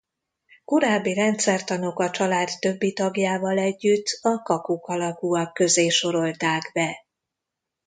Korábbi 0.65 1.13
rendszertanok 1.13 1.99
a 1.99 2.09
család 2.09 2.49
többi 2.59 2.93
tagjával 2.93 3.57
együtt 3.57 4.05
a 4.21 4.41
kakukkalakúak 4.41 5.53
közé 5.53 5.89
sorolták 5.89 6.71
be. 6.73 7.05